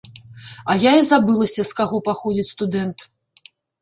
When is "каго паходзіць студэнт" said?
1.81-2.99